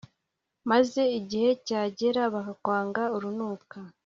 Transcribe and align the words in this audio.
maze 0.69 1.01
igihe 1.19 1.49
cyagera 1.65 2.21
bakakwanga 2.33 3.03
urunuka 3.15 3.77